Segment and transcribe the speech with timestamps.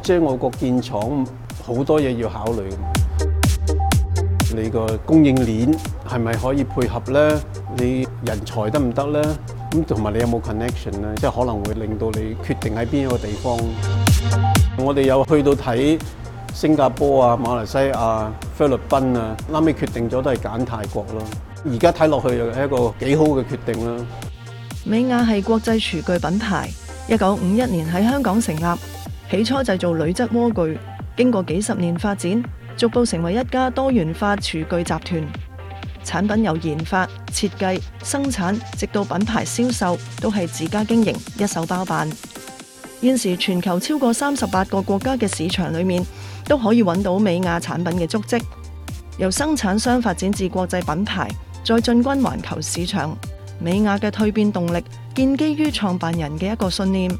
[0.00, 1.24] 即系我國建厂
[1.64, 2.68] 好多嘢要考虑，
[4.56, 5.70] 你个供应链
[6.10, 7.38] 系咪可以配合咧？
[7.76, 9.22] 你人才得唔得咧？
[9.70, 11.14] 咁同埋你有冇 connection 呢？
[11.16, 13.56] 即系可能会令到你决定喺边一个地方。
[14.78, 16.00] 我哋有去到睇
[16.54, 21.22] 新加坡啊、马来西亚、菲律宾啊，拉尾决定咗都系拣泰国咯。
[21.70, 24.04] 而家睇落去又系一个几好嘅决定啦。
[24.84, 26.68] 美雅系国际厨具品牌，
[27.08, 28.80] 一九五一年喺香港成立。
[29.32, 30.78] 起初制造铝质锅具，
[31.16, 32.42] 经过几十年发展，
[32.76, 35.26] 逐步成为一家多元化厨具集团。
[36.04, 42.06] 产品由研发、设计、生产，直到品牌销售，都系自家经营一手包办。
[43.00, 46.04] 现时全球超过三十八个国家嘅市场里面，
[46.46, 48.36] 都可以揾到美亚产品嘅足迹。
[49.16, 51.26] 由生产商发展至国际品牌，
[51.64, 53.16] 再进军环球市场，
[53.58, 57.10] 美亚嘅蜕变动力，建基于创办人嘅一个信念。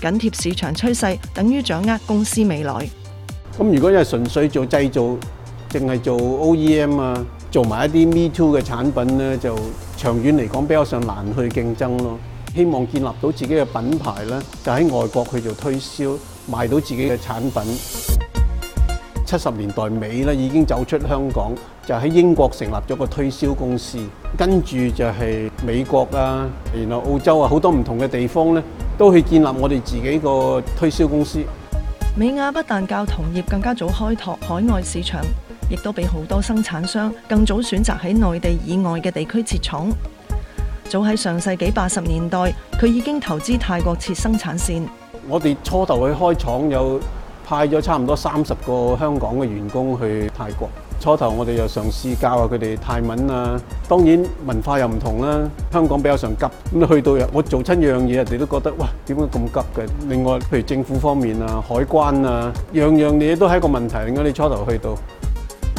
[0.00, 2.72] 緊貼市場趨勢，等於掌握公司未來。
[3.58, 5.02] 咁如果因纯純粹做製造，
[5.70, 9.56] 淨係做 OEM 啊，做埋一啲 Me Too 嘅產品咧，就
[9.96, 12.18] 長遠嚟講比較上難去競爭咯。
[12.54, 16.16] 希望建立到自己嘅品牌咧，就喺外國去做推銷，
[16.50, 17.74] 賣到自己嘅產品。
[19.26, 21.52] 七十年代尾咧，已經走出香港，
[21.84, 23.98] 就喺英國成立咗個推銷公司，
[24.36, 28.62] 跟住就係美國啊，然後澳洲啊，好多唔同嘅地方咧。
[28.96, 31.38] 都去建立我哋自己个推销公司。
[32.16, 35.20] 美亚不但教同业更加早开拓海外市场，
[35.68, 39.88] 亦都俾好多生产商更早选择喺内地以外嘅地区设厂。
[40.88, 42.38] 早喺上世纪八十年代，
[42.80, 44.86] 佢已经投资泰国设生产线。
[45.28, 47.00] 我哋初头去开厂，有
[47.44, 50.68] 派咗差唔多三十个香港嘅员工去泰国。
[51.04, 55.38] 初頭我哋又嘗試教下佢哋泰文啊，當然文化又唔同啦。
[55.70, 59.86] 香港比較上急咁，去到我做親樣嘢，人哋都覺得哇，點解咁急嘅？
[60.08, 63.94] 另外，譬如政府方面啊、海關啊，樣樣嘢都係一個問題。
[64.14, 64.96] 解你初頭去到，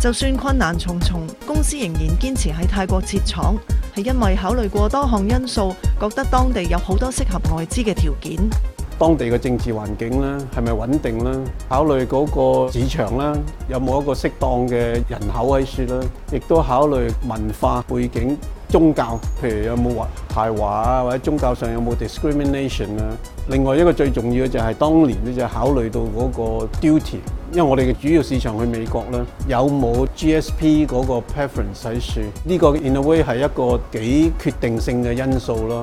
[0.00, 3.54] 就算困難重重，公司仍然堅持喺泰國設廠，
[3.94, 8.40] 係因為考慮過多項因素，覺得當地有好多適合外資嘅條件。
[9.02, 11.36] 當地嘅政治環境咧係咪穩定啦？
[11.68, 12.24] 考慮嗰
[12.66, 13.36] 個市場啦，
[13.68, 14.74] 有冇一個適當嘅
[15.08, 16.00] 人口喺處啦？
[16.32, 23.10] 亦都考慮文化背景、宗教，譬如有冇華華啊，或者宗教上有冇 discrimination 啊？
[23.48, 27.16] 另外一個最重要嘅就係當年咧，就考慮到嗰個 duty，
[27.52, 32.20] 因為我哋嘅主要市場去美國咧，有冇 GSP 嗰個 preference 喺處？
[32.44, 35.82] 呢個 in a way 係一個幾決定性嘅因素咯。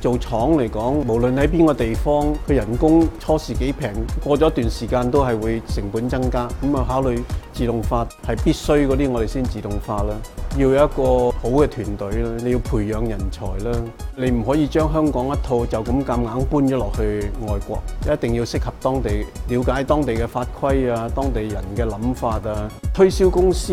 [0.00, 3.90] 做廠嚟講，無論喺邊個地方，佢人工初時幾平，
[4.24, 6.48] 過咗一段時間都係會成本增加。
[6.62, 7.18] 咁啊，考慮
[7.52, 10.14] 自動化係必須嗰啲，我哋先自動化啦。
[10.56, 13.76] 要有一個好嘅團隊啦，你要培養人才啦。
[14.16, 17.78] 你唔可以將香港一套就咁咁硬搬咗落去外國，
[18.10, 23.72] 一定要適合當地，了解當地嘅法規啊，當地人嘅諗法啊，推銷公司，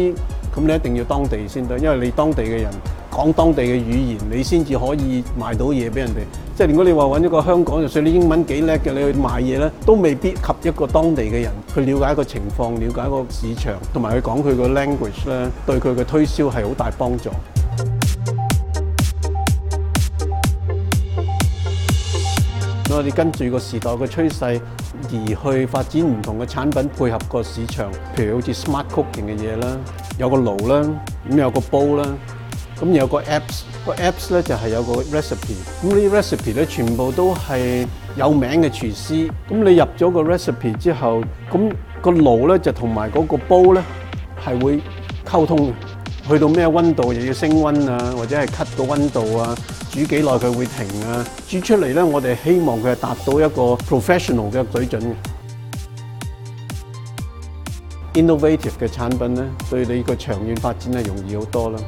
[0.54, 2.70] 咁你一定要當地先得，因為你當地嘅人。
[3.18, 6.18] 講當地嘅語言，你先至可以賣到嘢俾人哋。
[6.56, 17.32] 即係如果你話揾一個香港，就算你英文幾叻嘅，你去賣嘢咧，都未必及一個當地嘅人去了解一個情況、了解一個市場，同埋佢講佢個 language 咧，對佢嘅推銷係好大幫助。
[22.92, 24.62] 我哋跟住個時代嘅趨勢
[25.10, 29.76] 而去發展唔同嘅產品，配合個市場，譬如好似 smart cook i n g 嘅嘢啦，
[30.20, 30.88] 有個爐啦，
[31.32, 32.08] 咁有個煲啦。
[32.80, 35.56] 咁有個 apps，個 apps 咧就係有個 recipe。
[35.82, 39.28] 咁呢啲 recipe 咧全部都係有名嘅廚師。
[39.50, 41.72] 咁你入咗個 recipe 之後，咁
[42.02, 43.82] 個爐咧就同埋嗰個煲咧
[44.46, 44.80] 係會
[45.28, 45.74] 溝通。
[46.30, 49.56] 去到咩温度又要升温啊，或者係 cut 個温度啊，
[49.94, 51.26] 煮幾耐佢會停啊。
[51.48, 55.14] 煮出嚟咧，我哋希望佢係達到一個 professional 嘅水準嘅。
[58.16, 61.80] innovative 嘅產品咧，對你個長遠發展係容易好多啦。